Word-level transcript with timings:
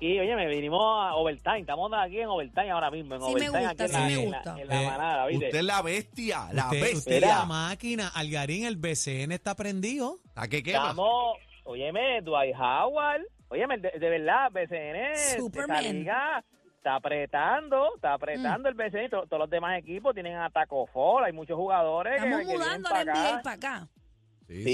aquí, 0.00 0.18
oye, 0.18 0.34
me 0.36 0.46
vinimos 0.48 0.80
a 0.80 1.14
overtime. 1.14 1.60
Estamos 1.60 1.92
aquí 1.94 2.20
en 2.20 2.28
overtime 2.28 2.70
ahora 2.70 2.90
mismo. 2.90 3.14
En 3.16 3.20
Sí 3.20 3.26
me 3.34 3.48
overtime 3.50 3.66
gusta, 3.68 3.84
aquí 3.84 3.92
sí 3.92 3.96
en, 3.96 4.00
la- 4.00 4.06
me 4.06 4.12
en 4.24 4.30
la- 4.30 4.36
gusta. 4.38 4.60
en 4.62 4.68
la 4.68 4.82
Eh, 4.82 4.86
manada, 4.86 5.26
¿viste? 5.26 5.44
Usted 5.46 5.58
es 5.58 5.64
la 5.64 5.82
bestia, 5.82 6.38
la 6.52 6.64
usted, 6.64 6.80
bestia. 6.80 6.98
usted 6.98 7.12
es 7.16 7.20
la 7.20 7.44
máquina. 7.44 8.08
Algarín, 8.14 8.64
el 8.64 8.76
BCN 8.76 9.32
está 9.32 9.54
prendido. 9.54 10.18
¿A 10.34 10.48
qué 10.48 10.62
quema? 10.62 10.78
Estamos, 10.90 11.36
óyeme, 11.64 12.20
Dwight 12.22 12.54
Howard, 12.56 13.22
óyeme, 13.48 13.78
de, 13.78 13.90
de 13.98 14.08
verdad, 14.10 14.50
BCN, 14.52 15.36
Superman. 15.38 15.82
liga 15.84 16.44
está 16.76 16.94
apretando, 16.94 17.94
está 17.96 18.14
apretando 18.14 18.68
Mm. 18.70 18.72
el 18.72 18.74
BCN, 18.74 19.08
to- 19.10 19.26
todos 19.26 19.40
los 19.40 19.50
demás 19.50 19.78
equipos 19.78 20.14
tienen 20.14 20.34
a 20.36 20.48
Taco 20.48 20.86
Fall, 20.86 21.24
hay 21.24 21.32
muchos 21.32 21.56
jugadores 21.56 22.12
que, 22.12 22.16
Estamos 22.26 22.38
que 22.38 22.44
vienen 22.46 22.58
mudando 22.58 22.88
para 22.88 23.04
la 23.04 23.12
NBA 23.12 23.28
acá. 23.28 23.42
para 23.42 23.56
acá. 23.56 23.88
Sí, 24.48 24.64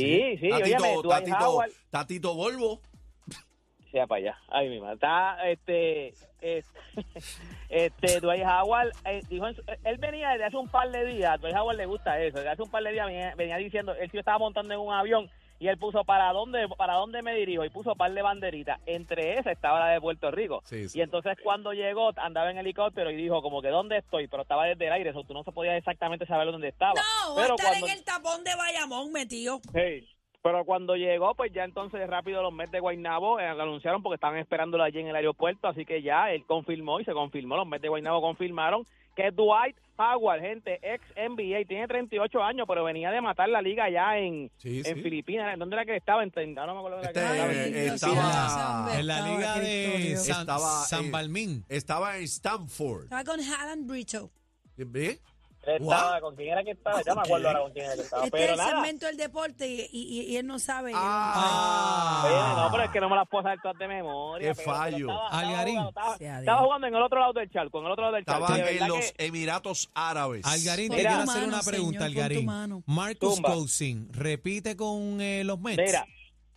sí, 0.40 0.48
Tatito, 0.48 0.54
óyeme, 0.76 0.94
Dwight 1.02 1.08
Tatito, 1.26 1.50
Howard. 1.50 1.70
Tatito 1.90 2.34
Volvo. 2.34 2.80
Sea 3.96 4.06
para 4.06 4.18
allá. 4.18 4.38
Ay, 4.48 4.68
mi 4.68 4.78
madre. 4.78 4.94
Está, 4.94 5.48
este, 5.48 6.08
este, 6.42 6.64
este, 7.70 8.20
Dwight 8.20 8.44
Howard, 8.44 8.92
eh, 9.06 9.22
dijo 9.28 9.46
él 9.46 9.98
venía 9.98 10.30
desde 10.30 10.44
hace 10.44 10.56
un 10.56 10.68
par 10.68 10.90
de 10.90 11.06
días, 11.06 11.40
Dwight 11.40 11.56
Howard 11.56 11.76
le 11.76 11.86
gusta 11.86 12.20
eso, 12.20 12.36
desde 12.36 12.50
hace 12.50 12.62
un 12.62 12.70
par 12.70 12.82
de 12.82 12.92
días 12.92 13.06
venía, 13.06 13.34
venía 13.36 13.56
diciendo, 13.56 13.94
él 13.94 14.10
sí 14.10 14.18
estaba 14.18 14.38
montando 14.38 14.74
en 14.74 14.80
un 14.80 14.92
avión 14.92 15.30
y 15.58 15.68
él 15.68 15.78
puso 15.78 16.04
para 16.04 16.30
dónde, 16.34 16.68
para 16.76 16.96
dónde 16.96 17.22
me 17.22 17.34
dirijo 17.34 17.64
y 17.64 17.70
puso 17.70 17.94
par 17.94 18.12
de 18.12 18.20
banderitas. 18.20 18.78
Entre 18.84 19.38
esas 19.38 19.54
estaba 19.54 19.80
la 19.80 19.86
de 19.86 20.00
Puerto 20.02 20.30
Rico. 20.30 20.60
Sí, 20.66 20.90
sí. 20.90 20.98
Y 20.98 21.00
entonces 21.00 21.38
cuando 21.42 21.72
llegó, 21.72 22.10
andaba 22.16 22.50
en 22.50 22.58
helicóptero 22.58 23.10
y 23.10 23.16
dijo 23.16 23.40
como 23.40 23.62
que 23.62 23.68
dónde 23.68 23.96
estoy, 23.96 24.28
pero 24.28 24.42
estaba 24.42 24.66
desde 24.66 24.86
el 24.86 24.92
aire, 24.92 25.10
eso 25.10 25.24
tú 25.24 25.32
no 25.32 25.44
se 25.44 25.52
podía 25.52 25.74
exactamente 25.74 26.26
saber 26.26 26.52
dónde 26.52 26.68
estaba. 26.68 26.92
No, 26.92 27.34
va 27.34 27.40
a 27.40 27.42
pero 27.44 27.54
estar 27.54 27.70
cuando, 27.70 27.86
en 27.86 27.92
el 27.92 28.04
tapón 28.04 28.44
de 28.44 28.54
Bayamón 28.54 29.12
metido. 29.12 29.60
Sí. 29.72 30.06
Pero 30.46 30.64
cuando 30.64 30.94
llegó, 30.96 31.34
pues 31.34 31.52
ya 31.52 31.64
entonces 31.64 32.08
rápido 32.08 32.40
los 32.42 32.52
Mets 32.52 32.70
de 32.70 32.80
Guaynabo 32.80 33.40
eh, 33.40 33.52
lo 33.54 33.62
anunciaron 33.64 34.02
porque 34.02 34.14
estaban 34.14 34.38
esperándolo 34.38 34.84
allí 34.84 35.00
en 35.00 35.08
el 35.08 35.16
aeropuerto, 35.16 35.66
así 35.66 35.84
que 35.84 36.02
ya 36.02 36.30
él 36.30 36.44
confirmó 36.46 37.00
y 37.00 37.04
se 37.04 37.12
confirmó, 37.12 37.56
los 37.56 37.66
Mets 37.66 37.82
de 37.82 37.88
Guaynabo 37.88 38.20
confirmaron 38.20 38.86
que 39.16 39.30
Dwight 39.30 39.76
Howard, 39.98 40.42
gente, 40.42 40.78
ex 40.82 41.02
NBA, 41.16 41.66
tiene 41.66 41.88
38 41.88 42.42
años, 42.42 42.66
pero 42.68 42.84
venía 42.84 43.10
de 43.10 43.22
matar 43.22 43.48
la 43.48 43.62
liga 43.62 43.84
allá 43.84 44.18
en, 44.18 44.50
Sí, 44.58 44.82
en 44.84 44.96
sí. 44.96 45.02
Filipinas. 45.02 45.54
¿En 45.54 45.58
dónde 45.58 45.74
era 45.74 45.86
que 45.86 45.96
estaba? 45.96 46.22
En, 46.22 46.30
no 46.54 46.74
me 46.74 46.78
acuerdo 46.80 46.98
de 47.00 47.06
Este, 47.06 47.20
la 47.22 47.48
que 47.48 47.86
estaba. 47.86 48.12
eh, 48.12 48.26
estaba- 48.26 48.98
En 48.98 49.06
la 49.06 49.14
estaba 49.18 49.34
liga 49.36 49.58
de 49.58 50.16
San, 50.18 50.40
Estaba, 50.42 50.60
San 50.84 51.04
eh, 51.06 51.10
Balmín. 51.10 51.64
Estaba 51.70 52.16
en 52.18 52.24
Stanford. 52.24 53.04
Estaba 53.04 53.24
con 53.24 53.40
Alan 53.40 53.86
Brito. 53.86 54.30
Él 55.66 55.82
estaba? 55.82 56.20
¿Con 56.20 56.36
quién 56.36 56.48
era 56.52 56.64
que 56.64 56.70
estaba? 56.72 57.02
Ya 57.02 57.14
me 57.14 57.20
acuerdo 57.22 57.48
ahora 57.48 57.60
con 57.62 57.72
quién 57.72 57.84
era 57.86 57.94
que 57.96 58.02
estaba. 58.02 58.24
Este 58.24 58.36
es 58.36 58.42
Pero 58.42 58.52
el 58.52 58.58
nada. 58.58 58.70
segmento 58.70 59.06
del 59.06 59.16
deporte 59.16 59.66
y, 59.68 59.88
y- 59.92 60.20
y 60.32 60.36
él 60.36 60.46
no 60.46 60.58
sabe. 60.58 60.92
Ah. 60.94 62.22
Oye, 62.26 62.62
no, 62.62 62.70
pero 62.70 62.82
es 62.84 62.90
que 62.90 63.00
no 63.00 63.08
me 63.08 63.16
las 63.16 63.28
puedo 63.28 63.42
saber 63.42 63.58
todas 63.62 63.78
de 63.78 63.88
memoria. 63.88 64.54
Qué 64.54 64.62
fallo. 64.62 64.96
estaba- 65.08 65.24
estaba 65.26 65.38
Algarín. 65.40 65.74
jugando- 65.74 65.88
Estaba, 65.90 66.16
Sea 66.18 66.38
estaba 66.40 66.58
Dios. 66.58 66.66
jugando 66.66 66.86
en 66.86 66.94
el 66.94 67.02
otro 67.02 67.20
lado 67.20 67.32
del 67.32 67.50
charco, 67.50 67.78
en 67.80 67.84
el 67.86 67.90
otro 67.92 68.02
lado 68.04 68.14
del 68.16 68.24
charco. 68.24 68.44
Estaban 68.44 68.68
en 68.68 68.88
los 68.88 69.12
que- 69.12 69.26
Emiratos 69.26 69.90
Árabes. 69.94 70.46
Algarín, 70.46 70.90
te 70.90 70.96
Mira. 70.96 71.10
quiero 71.10 71.30
hacer 71.30 71.48
una 71.48 71.60
pregunta, 71.62 72.06
señor, 72.06 72.22
Algarín. 72.24 72.82
Marcus. 72.86 73.40
Cousin, 73.40 74.08
repite 74.12 74.76
con 74.76 75.20
eh, 75.20 75.42
los 75.44 75.58
Mets. 75.60 75.82
Mira, 75.84 76.06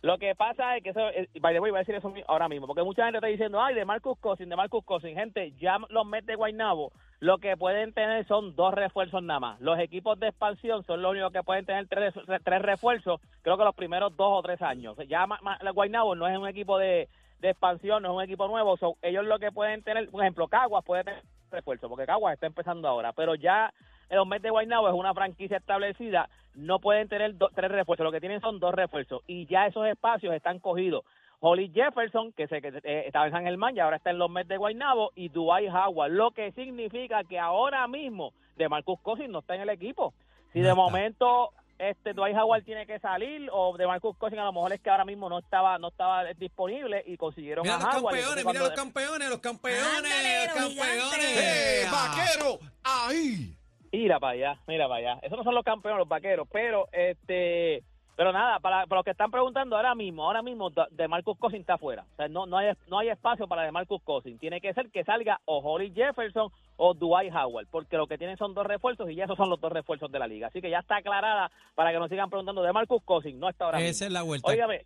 lo 0.02 0.16
que 0.18 0.34
pasa 0.34 0.76
es 0.76 0.82
que 0.82 0.90
eso, 0.90 1.08
eh, 1.10 1.28
by 1.40 1.58
voy 1.58 1.70
a 1.70 1.78
decir 1.78 1.94
eso 1.94 2.12
ahora 2.26 2.48
mismo, 2.48 2.66
porque 2.66 2.82
mucha 2.82 3.04
gente 3.04 3.18
está 3.18 3.26
diciendo, 3.28 3.62
ay, 3.62 3.74
de 3.74 3.84
Marcus 3.84 4.18
Cousins, 4.18 4.48
de 4.48 4.56
Marcus 4.56 4.84
Cousins, 4.84 5.14
gente, 5.14 5.52
ya 5.60 5.78
los 5.90 6.06
Mets 6.06 6.26
de 6.26 6.36
Guaynabo, 6.36 6.92
lo 7.20 7.38
que 7.38 7.56
pueden 7.56 7.92
tener 7.92 8.26
son 8.26 8.56
dos 8.56 8.72
refuerzos 8.72 9.22
nada 9.22 9.40
más. 9.40 9.60
Los 9.60 9.78
equipos 9.78 10.18
de 10.18 10.28
expansión 10.28 10.84
son 10.84 11.02
los 11.02 11.10
únicos 11.10 11.32
que 11.32 11.42
pueden 11.42 11.66
tener 11.66 11.86
tres, 11.86 12.14
tres 12.44 12.62
refuerzos, 12.62 13.20
creo 13.42 13.58
que 13.58 13.64
los 13.64 13.74
primeros 13.74 14.16
dos 14.16 14.38
o 14.38 14.42
tres 14.42 14.62
años. 14.62 14.96
Ya 15.06 15.26
ma- 15.26 15.38
Guaynabo 15.74 16.14
no 16.14 16.26
es 16.26 16.38
un 16.38 16.48
equipo 16.48 16.78
de, 16.78 17.08
de 17.40 17.50
expansión, 17.50 18.02
no 18.02 18.10
es 18.10 18.16
un 18.16 18.22
equipo 18.22 18.48
nuevo, 18.48 18.78
so, 18.78 18.96
ellos 19.02 19.26
lo 19.26 19.38
que 19.38 19.52
pueden 19.52 19.82
tener, 19.82 20.08
por 20.08 20.22
ejemplo, 20.22 20.48
Caguas 20.48 20.84
puede 20.84 21.04
tener 21.04 21.22
refuerzo, 21.50 21.88
porque 21.90 22.06
Caguas 22.06 22.34
está 22.34 22.46
empezando 22.46 22.88
ahora, 22.88 23.12
pero 23.12 23.34
ya 23.34 23.72
los 24.10 24.26
Mets 24.26 24.42
de 24.42 24.50
Guaynabo 24.50 24.88
es 24.88 24.94
una 24.94 25.14
franquicia 25.14 25.56
establecida, 25.58 26.28
no 26.54 26.78
pueden 26.80 27.08
tener 27.08 27.36
do- 27.38 27.50
tres 27.54 27.70
refuerzos, 27.70 28.04
lo 28.04 28.12
que 28.12 28.20
tienen 28.20 28.40
son 28.40 28.58
dos 28.60 28.74
refuerzos 28.74 29.22
y 29.26 29.46
ya 29.46 29.66
esos 29.66 29.86
espacios 29.86 30.34
están 30.34 30.58
cogidos. 30.58 31.04
Holly 31.42 31.70
Jefferson, 31.74 32.32
que, 32.32 32.46
se, 32.48 32.60
que 32.60 32.68
eh, 32.84 33.04
estaba 33.06 33.24
en 33.26 33.32
San 33.32 33.44
Germán 33.44 33.74
y 33.74 33.80
ahora 33.80 33.96
está 33.96 34.10
en 34.10 34.18
los 34.18 34.28
Mets 34.30 34.48
de 34.48 34.58
Guaynabo, 34.58 35.12
y 35.14 35.30
Dwight 35.30 35.70
Howard, 35.72 36.10
lo 36.12 36.32
que 36.32 36.52
significa 36.52 37.24
que 37.24 37.38
ahora 37.38 37.86
mismo 37.88 38.34
de 38.56 38.68
Marcus 38.68 39.00
Cousins 39.00 39.30
no 39.30 39.38
está 39.38 39.54
en 39.54 39.62
el 39.62 39.70
equipo. 39.70 40.12
Si 40.52 40.60
de 40.60 40.74
momento 40.74 41.50
este 41.78 42.12
Dwight 42.12 42.36
Howard 42.36 42.64
tiene 42.64 42.84
que 42.86 42.98
salir 42.98 43.48
o 43.54 43.74
de 43.78 43.86
Marcus 43.86 44.14
Cousins 44.18 44.38
a 44.38 44.44
lo 44.44 44.52
mejor 44.52 44.70
es 44.74 44.80
que 44.82 44.90
ahora 44.90 45.06
mismo 45.06 45.30
no 45.30 45.38
estaba 45.38 45.78
no 45.78 45.88
estaba 45.88 46.24
disponible 46.34 47.02
y 47.06 47.16
consiguieron 47.16 47.62
Mira 47.62 47.76
a 47.76 47.78
los 47.78 47.86
Howard. 48.02 48.14
campeones, 48.16 48.44
mira 48.44 48.60
los 48.60 48.70
campeones, 48.72 49.30
los 49.30 49.38
campeones, 49.38 49.82
Ándale, 49.96 50.46
los 50.46 50.54
los 50.54 50.74
campeones. 50.74 51.36
¡Eh, 51.38 51.86
vaquero! 51.90 52.58
¡Ahí! 52.84 53.56
Mira 53.92 54.20
para 54.20 54.32
allá, 54.34 54.56
mira 54.66 54.86
para 54.88 54.98
allá. 55.00 55.18
Esos 55.22 55.36
no 55.38 55.44
son 55.44 55.54
los 55.54 55.64
campeones, 55.64 55.98
los 55.98 56.08
vaqueros, 56.08 56.46
pero 56.52 56.88
este, 56.92 57.82
pero 58.16 58.32
nada, 58.32 58.60
para, 58.60 58.86
para 58.86 58.98
los 58.98 59.04
que 59.04 59.10
están 59.10 59.30
preguntando 59.30 59.74
ahora 59.76 59.94
mismo, 59.94 60.24
ahora 60.24 60.42
mismo 60.42 60.70
de- 60.70 61.08
Marcus 61.08 61.36
Cousins 61.38 61.62
está 61.62 61.74
afuera. 61.74 62.04
O 62.12 62.16
sea, 62.16 62.28
no, 62.28 62.46
no 62.46 62.58
hay 62.58 62.72
no 62.88 62.98
hay 62.98 63.08
espacio 63.08 63.48
para 63.48 63.62
de 63.62 63.72
Marcus 63.72 64.00
Cousins. 64.02 64.38
Tiene 64.38 64.60
que 64.60 64.72
ser 64.74 64.90
que 64.90 65.02
salga 65.04 65.40
o 65.44 65.58
Holly 65.58 65.92
Jefferson 65.92 66.50
o 66.76 66.94
Dwight 66.94 67.34
Howard, 67.34 67.66
porque 67.70 67.96
lo 67.96 68.06
que 68.06 68.16
tienen 68.18 68.36
son 68.36 68.54
dos 68.54 68.66
refuerzos 68.66 69.10
y 69.10 69.16
ya 69.16 69.24
esos 69.24 69.36
son 69.36 69.50
los 69.50 69.60
dos 69.60 69.72
refuerzos 69.72 70.10
de 70.12 70.18
la 70.18 70.26
liga. 70.28 70.46
Así 70.48 70.60
que 70.60 70.70
ya 70.70 70.78
está 70.78 70.96
aclarada 70.98 71.50
para 71.74 71.90
que 71.92 71.98
nos 71.98 72.08
sigan 72.10 72.30
preguntando 72.30 72.62
de 72.62 72.72
Marcus 72.72 73.02
Cousins, 73.04 73.38
no 73.38 73.48
está 73.48 73.64
ahora 73.64 73.78
Esa 73.78 73.86
mismo. 73.88 74.06
es 74.06 74.12
la 74.12 74.22
vuelta. 74.22 74.50
Óigame, 74.50 74.84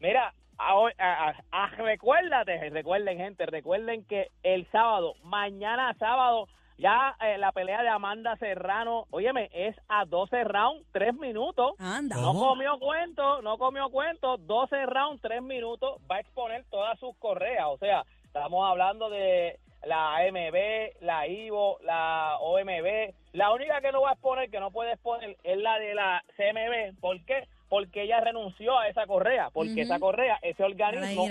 mira, 0.00 0.34
a- 0.58 0.88
a- 0.98 1.34
a- 1.52 1.66
recuérdate, 1.76 2.70
recuerden 2.70 3.16
gente, 3.18 3.46
recuerden 3.46 4.04
que 4.06 4.28
el 4.42 4.66
sábado, 4.72 5.14
mañana 5.22 5.94
sábado, 5.98 6.48
ya 6.78 7.16
eh, 7.20 7.38
la 7.38 7.52
pelea 7.52 7.82
de 7.82 7.88
Amanda 7.88 8.36
Serrano, 8.36 9.06
óyeme, 9.10 9.50
es 9.52 9.76
a 9.88 10.04
12 10.04 10.44
rounds, 10.44 10.86
3 10.92 11.14
minutos. 11.14 11.74
Anda. 11.78 12.16
No 12.16 12.34
comió 12.34 12.78
cuento, 12.78 13.42
no 13.42 13.58
comió 13.58 13.88
cuento, 13.90 14.36
12 14.38 14.86
rounds, 14.86 15.22
3 15.22 15.42
minutos, 15.42 16.00
va 16.10 16.16
a 16.16 16.20
exponer 16.20 16.64
todas 16.70 16.98
sus 16.98 17.16
correas, 17.18 17.66
o 17.66 17.78
sea, 17.78 18.04
estamos 18.24 18.68
hablando 18.68 19.08
de 19.10 19.58
la 19.86 20.16
AMB, 20.16 21.02
la 21.02 21.26
IVO, 21.28 21.78
la 21.82 22.38
OMB, 22.40 23.14
la 23.32 23.52
única 23.52 23.80
que 23.80 23.92
no 23.92 24.02
va 24.02 24.10
a 24.10 24.12
exponer, 24.14 24.50
que 24.50 24.60
no 24.60 24.70
puede 24.70 24.92
exponer, 24.92 25.36
es 25.42 25.58
la 25.58 25.78
de 25.78 25.94
la 25.94 26.24
CMB, 26.36 27.00
¿por 27.00 27.24
qué? 27.24 27.46
Porque 27.68 28.02
ella 28.02 28.20
renunció 28.20 28.78
a 28.78 28.88
esa 28.88 29.06
correa, 29.06 29.50
porque 29.52 29.82
esa 29.82 29.98
correa, 29.98 30.38
ese 30.42 30.62
organismo, 30.62 31.22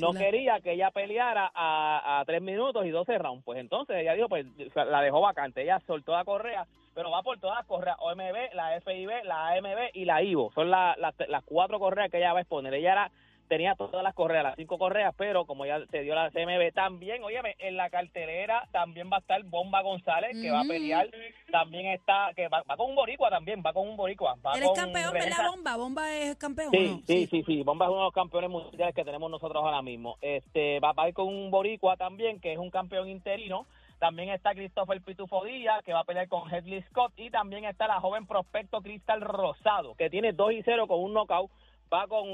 no 0.00 0.12
quería 0.18 0.60
que 0.60 0.72
ella 0.72 0.90
peleara 0.90 1.50
a, 1.54 2.20
a 2.20 2.24
3 2.24 2.42
minutos 2.42 2.84
y 2.84 2.90
12 2.90 3.16
rounds, 3.18 3.44
pues 3.44 3.58
entonces 3.58 3.96
ella 3.96 4.14
dijo, 4.14 4.28
pues 4.28 4.46
la 4.74 5.00
dejó 5.00 5.20
vacante, 5.20 5.62
ella 5.62 5.80
soltó 5.86 6.12
la 6.12 6.24
correa, 6.24 6.66
pero 6.94 7.10
va 7.10 7.22
por 7.22 7.38
todas 7.38 7.58
las 7.58 7.66
correas, 7.66 7.96
OMB, 8.00 8.54
la 8.54 8.80
FIB, 8.80 9.24
la 9.24 9.48
AMB 9.48 9.90
y 9.94 10.04
la 10.04 10.22
IVO. 10.22 10.50
Son 10.54 10.70
la- 10.70 10.96
las- 10.98 11.14
las 11.28 11.44
cuatro 11.44 11.78
correas 11.78 12.10
que 12.10 12.18
ella 12.18 12.32
va 12.32 12.40
a 12.40 12.42
exponer. 12.42 12.74
Ella 12.74 12.92
era, 12.92 13.10
tenía 13.48 13.74
todas 13.74 14.02
las 14.02 14.14
correas, 14.14 14.44
las 14.44 14.56
cinco 14.56 14.78
correas, 14.78 15.14
pero 15.16 15.44
como 15.46 15.64
ya 15.66 15.78
se 15.90 16.02
dio 16.02 16.14
la 16.14 16.30
CMB, 16.30 16.72
también, 16.74 17.22
óyeme, 17.24 17.54
en 17.58 17.76
la 17.76 17.88
cartelera 17.90 18.68
también 18.72 19.10
va 19.10 19.16
a 19.16 19.20
estar 19.20 19.42
Bomba 19.44 19.82
González, 19.82 20.32
que 20.40 20.50
va 20.50 20.60
a 20.60 20.64
pelear, 20.64 21.08
también 21.50 21.86
está, 21.86 22.30
que 22.34 22.48
va, 22.48 22.62
va 22.68 22.76
con 22.76 22.90
un 22.90 22.96
boricua 22.96 23.30
también, 23.30 23.62
va 23.64 23.72
con 23.72 23.88
un 23.88 23.96
boricua. 23.96 24.36
Va 24.44 24.52
con 24.60 24.74
campeón, 24.74 25.12
¿verdad, 25.12 25.36
Sa- 25.36 25.50
Bomba? 25.50 25.76
¿Bomba 25.76 26.14
es 26.16 26.36
campeón 26.36 26.70
Sí, 26.72 26.88
no? 26.88 27.02
sí, 27.06 27.26
sí, 27.26 27.42
sí. 27.44 27.62
Bomba 27.62 27.86
es 27.86 27.90
uno 27.90 27.98
de 28.00 28.04
los 28.06 28.14
campeones 28.14 28.50
mundiales 28.50 28.94
que 28.94 29.04
tenemos 29.04 29.30
nosotros 29.30 29.62
ahora 29.64 29.82
mismo. 29.82 30.16
Este 30.20 30.80
va, 30.80 30.92
va 30.92 31.04
a 31.04 31.08
ir 31.08 31.14
con 31.14 31.28
un 31.28 31.50
boricua 31.50 31.96
también, 31.96 32.40
que 32.40 32.52
es 32.52 32.58
un 32.58 32.70
campeón 32.70 33.08
interino. 33.08 33.66
También 33.98 34.28
está 34.28 34.52
Christopher 34.54 35.00
Pitufo 35.00 35.42
Díaz, 35.44 35.82
que 35.82 35.94
va 35.94 36.00
a 36.00 36.04
pelear 36.04 36.28
con 36.28 36.52
Hedley 36.52 36.82
Scott. 36.90 37.12
Y 37.16 37.30
también 37.30 37.64
está 37.64 37.86
la 37.86 37.98
joven 38.00 38.26
prospecto 38.26 38.82
Cristal 38.82 39.22
Rosado, 39.22 39.94
que 39.94 40.10
tiene 40.10 40.32
2 40.34 40.52
y 40.52 40.62
0 40.64 40.86
con 40.86 41.00
un 41.00 41.14
knockout. 41.14 41.50
Va 41.90 42.06
con 42.06 42.28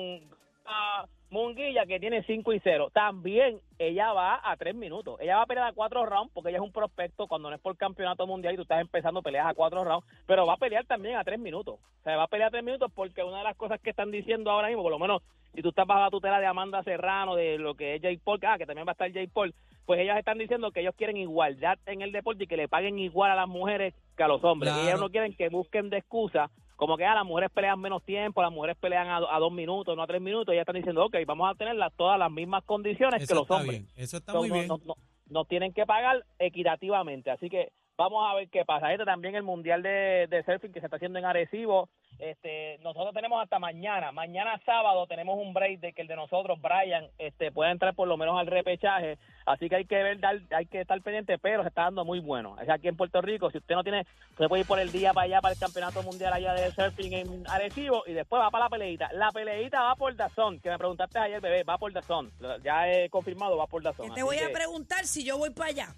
ah, 0.67 1.07
Munguilla, 1.31 1.87
que 1.87 1.99
tiene 1.99 2.23
5 2.23 2.53
y 2.53 2.61
0. 2.61 2.91
También 2.93 3.61
ella 3.79 4.13
va 4.13 4.41
a 4.45 4.57
3 4.57 4.75
minutos. 4.75 5.19
Ella 5.21 5.37
va 5.37 5.43
a 5.43 5.47
pelear 5.47 5.67
a 5.69 5.73
4 5.73 6.05
rounds, 6.05 6.31
porque 6.35 6.51
ella 6.51 6.59
es 6.59 6.65
un 6.65 6.73
prospecto 6.73 7.27
cuando 7.27 7.49
no 7.49 7.57
es 7.57 7.63
por 7.63 7.77
campeonato 7.77 8.27
mundial 8.27 8.55
y 8.55 8.57
tú 8.57 8.63
estás 8.63 8.81
empezando 8.81 9.23
peleas 9.23 9.47
a 9.47 9.55
4 9.55 9.85
rounds. 9.85 10.07
Pero 10.27 10.47
va 10.47 10.55
a 10.55 10.59
pelear 10.59 10.85
también 10.85 11.17
a 11.17 11.25
3 11.25 11.39
minutos. 11.39 11.77
O 11.77 12.03
sea, 12.05 12.17
va 12.17 12.25
a 12.25 12.29
pelear 12.29 12.49
a 12.49 12.51
3 12.53 12.63
minutos 12.63 12.93
porque 12.95 13.23
una 13.23 13.39
de 13.39 13.45
las 13.45 13.57
cosas 13.57 13.81
que 13.81 13.91
están 13.91 14.11
diciendo 14.11 14.51
ahora 14.51 14.69
mismo, 14.69 14.83
por 14.83 14.93
lo 14.93 14.99
menos 14.99 15.23
si 15.55 15.63
tú 15.63 15.69
estás 15.69 15.87
bajo 15.87 16.01
la 16.01 16.11
tutela 16.11 16.41
de 16.41 16.47
Amanda 16.47 16.83
Serrano, 16.83 17.35
de 17.35 17.59
lo 17.59 17.75
que 17.75 17.95
es 17.95 18.03
Jake 18.03 18.21
Paul, 18.25 18.41
ah, 18.47 18.57
que 18.59 18.67
también 18.67 18.87
va 18.87 18.93
a 18.93 18.93
estar 18.93 19.11
Jake 19.11 19.31
Paul, 19.33 19.55
pues 19.85 20.01
ellas 20.01 20.19
están 20.19 20.39
diciendo 20.39 20.71
que 20.71 20.81
ellos 20.81 20.95
quieren 20.97 21.17
igualdad 21.17 21.79
en 21.87 22.03
el 22.03 22.13
deporte 22.13 22.45
y 22.45 22.47
que 22.47 22.57
le 22.57 22.69
paguen 22.69 22.99
igual 22.99 23.31
a 23.31 23.37
las 23.37 23.49
mujeres 23.49 23.95
que 24.17 24.23
a 24.23 24.29
los 24.29 24.43
hombres. 24.45 24.73
Y 24.77 24.81
ellas 24.87 25.01
no 25.01 25.11
quieren 25.11 25.35
que 25.35 25.49
busquen 25.49 25.91
de 25.91 25.99
excusa, 25.99 26.51
como 26.83 26.97
que 26.97 27.05
ah, 27.05 27.15
las 27.15 27.25
mujeres 27.25 27.49
pelean 27.55 27.79
menos 27.81 28.03
tiempo, 28.03 28.43
las 28.43 28.51
mujeres 28.51 28.77
pelean 28.77 29.09
a, 29.09 29.21
do- 29.21 29.31
a 29.31 29.39
dos 29.39 29.53
minutos, 29.53 29.97
no 29.97 30.03
a 30.03 30.07
tres 30.09 30.21
minutos. 30.21 30.53
Ellas 30.53 30.63
están 30.63 30.75
diciendo, 30.75 31.05
ok, 31.05 31.15
vamos 31.25 31.49
a 31.49 31.55
tener 31.55 31.77
las- 31.77 31.93
todas 31.93 32.19
las 32.19 32.29
mismas 32.29 32.65
condiciones 32.65 33.25
que 33.29 33.35
los 33.37 33.49
hombres. 33.49 33.83
bien. 33.83 33.89
Eso 33.97 34.17
está 34.17 34.35
muy 34.35 34.49
no- 34.49 34.55
bien. 34.57 34.67
no- 34.67 34.81
no- 34.85 34.97
nos 35.31 35.47
tienen 35.47 35.73
que 35.73 35.87
pagar 35.87 36.25
equitativamente. 36.41 37.31
Así 37.31 37.49
que 37.49 37.71
vamos 37.97 38.29
a 38.29 38.35
ver 38.35 38.49
qué 38.49 38.65
pasa. 38.65 38.93
Este 38.93 39.05
también 39.05 39.37
el 39.37 39.45
Mundial 39.45 39.81
de, 39.85 40.27
de 40.29 40.43
Surfing 40.45 40.73
que 40.73 40.81
se 40.81 40.87
está 40.87 40.97
haciendo 40.97 41.21
en 41.21 41.25
Arecibo. 41.25 41.89
Este, 42.19 42.79
nosotros 42.83 43.13
tenemos 43.15 43.43
hasta 43.43 43.59
mañana. 43.59 44.13
Mañana 44.13 44.61
sábado 44.65 45.07
tenemos 45.07 45.37
un 45.39 45.53
break 45.53 45.81
de 45.81 45.93
que 45.93 46.03
el 46.03 46.09
de 46.09 46.15
nosotros, 46.17 46.61
Brian, 46.61 47.09
este, 47.19 47.51
puede 47.51 47.73
entrar 47.73 47.95
por 47.95 48.07
lo 48.07 48.17
menos 48.17 48.39
al 48.39 48.47
repechaje. 48.47 49.19
Así 49.45 49.69
que 49.69 49.77
hay 49.77 49.85
que 49.87 50.01
ver, 50.03 50.21
dar- 50.21 50.39
hay 50.55 50.67
que 50.67 50.81
estar 50.83 51.01
pendiente, 51.03 51.37
pero 51.39 51.63
se 51.63 51.69
está 51.69 51.83
dando 51.83 52.05
muy 52.05 52.21
bueno. 52.21 52.57
Es 52.61 52.69
aquí 52.69 52.87
en 52.87 52.97
Puerto 52.97 53.21
Rico. 53.21 53.51
Si 53.51 53.59
usted 53.59 53.75
no 53.75 53.83
tiene, 53.83 54.07
usted 54.31 54.47
puede 54.47 54.61
ir 54.61 54.67
por 54.69 54.79
el 54.79 54.93
día 54.93 55.13
para 55.13 55.25
allá, 55.25 55.41
para 55.41 55.55
el 55.55 55.59
campeonato 55.61 56.03
mundial 56.05 56.33
allá 56.33 56.55
de 56.55 56.71
surfing 56.71 57.13
en 57.13 57.45
Arecibo 57.51 58.05
y 58.07 58.13
después 58.13 58.41
va 58.41 58.51
para 58.51 58.65
la 58.67 58.71
peleita. 58.71 59.09
La 59.15 59.33
peleita 59.33 59.83
va 59.83 59.97
por 59.97 60.15
Dazón, 60.15 60.61
que 60.61 60.71
me 60.71 60.79
preguntaste 60.79 61.19
ayer, 61.19 61.41
bebé, 61.41 61.65
va 61.65 61.77
por 61.77 61.93
Dazón. 61.93 62.31
Ya 62.63 62.89
he 62.89 63.11
confirmado, 63.11 63.57
va 63.57 63.67
por 63.67 63.83
Dazón. 63.83 64.15
Te 64.15 64.23
voy 64.23 64.39
a 64.39 64.47
que- 64.47 64.53
preguntar 64.53 65.07
si 65.07 65.25
yo 65.25 65.39
voy 65.39 65.51
para 65.51 65.71
allá. 65.71 65.89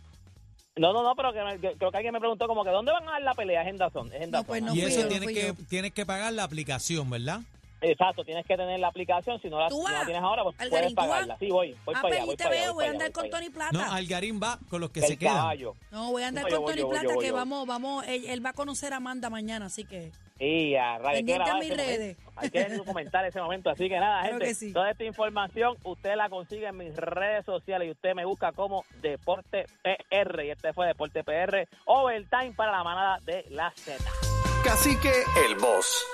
No, 0.76 0.92
no, 0.92 1.02
no, 1.04 1.14
pero 1.14 1.32
que 1.32 1.76
creo 1.78 1.90
que 1.90 1.96
alguien 1.96 2.12
me 2.12 2.18
preguntó 2.20 2.48
como 2.48 2.64
que 2.64 2.70
¿dónde 2.70 2.90
van 2.90 3.06
a 3.08 3.12
dar 3.12 3.22
la 3.22 3.34
pelea? 3.34 3.62
Es 3.62 3.68
en 3.68 3.76
Dazón. 3.76 4.08
Es 4.12 4.22
en 4.22 4.30
No, 4.30 4.38
Dazón. 4.38 4.46
pues 4.46 4.62
no 4.62 4.74
y 4.74 4.80
eso 4.80 5.02
yo, 5.02 5.08
tienes 5.08 5.28
que, 5.28 5.52
tienes 5.68 5.92
que 5.92 6.04
pagar 6.04 6.32
la 6.32 6.42
aplicación, 6.44 7.08
¿verdad? 7.10 7.40
Exacto, 7.80 8.24
tienes 8.24 8.46
que 8.46 8.56
tener 8.56 8.80
la 8.80 8.88
aplicación. 8.88 9.40
Si 9.40 9.48
no 9.48 9.60
la, 9.60 9.68
¿Tú 9.68 9.84
si 9.86 9.92
no 9.92 10.04
tienes 10.04 10.22
ahora, 10.22 10.42
pues 10.42 10.56
Algarín, 10.58 10.94
puedes 10.94 11.10
pagarla. 11.10 11.36
Sí, 11.38 11.48
voy. 11.48 11.76
Voy 11.84 11.94
ah, 11.96 12.02
para 12.02 12.14
allá. 12.16 12.24
Voy 12.24 12.36
te 12.36 12.44
para 12.44 12.56
allá, 12.56 12.64
veo, 12.64 12.74
voy 12.74 12.84
a 12.86 12.90
andar 12.90 13.12
con 13.12 13.30
Tony 13.30 13.46
No, 13.46 13.52
Plata. 13.52 13.94
Algarín 13.94 14.40
va 14.42 14.58
con 14.70 14.80
los 14.80 14.90
que 14.90 15.00
se 15.02 15.12
El 15.12 15.18
quedan. 15.18 15.34
caballo. 15.36 15.74
No, 15.90 16.10
voy 16.10 16.22
a 16.22 16.28
andar 16.28 16.48
con 16.48 16.62
voy, 16.62 16.74
Tony 16.74 16.90
Plata, 16.90 17.14
voy, 17.14 17.22
que 17.22 17.28
yo. 17.28 17.34
vamos, 17.34 17.66
vamos, 17.66 18.04
él, 18.08 18.24
él 18.26 18.44
va 18.44 18.50
a 18.50 18.54
conocer 18.54 18.92
a 18.94 18.96
Amanda 18.96 19.28
mañana, 19.30 19.66
así 19.66 19.84
que 19.84 20.10
Y 20.38 20.74
a 20.74 20.98
que 20.98 21.10
Pendiente 21.10 21.50
a 21.50 21.54
mis 21.54 21.64
ese 21.64 21.76
momento. 21.76 21.76
redes. 21.76 22.16
Hay 22.36 22.50
que 22.50 22.64
documentar 22.76 23.24
ese 23.24 23.40
momento. 23.40 23.70
Así 23.70 23.88
que 23.88 24.00
nada, 24.00 24.22
gente, 24.24 24.46
que 24.46 24.54
sí. 24.54 24.72
toda 24.72 24.90
esta 24.90 25.04
información 25.04 25.76
usted 25.84 26.16
la 26.16 26.28
consigue 26.28 26.66
en 26.66 26.76
mis 26.76 26.96
redes 26.96 27.44
sociales 27.44 27.88
y 27.88 27.90
usted 27.92 28.14
me 28.14 28.24
busca 28.24 28.52
como 28.52 28.84
Deporte 29.00 29.66
PR. 29.82 30.44
Y 30.44 30.50
este 30.50 30.72
fue 30.72 30.86
Deporte 30.88 31.22
PR 31.22 31.68
Overtime 31.84 32.52
para 32.56 32.72
la 32.72 32.82
manada 32.82 33.18
de 33.24 33.44
la 33.50 33.70
Z. 33.76 34.02
Cacique, 34.64 35.12
el 35.46 35.54
boss. 35.56 36.04